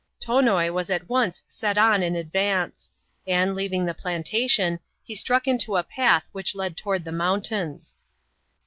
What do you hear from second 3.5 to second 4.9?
leaving the plantation,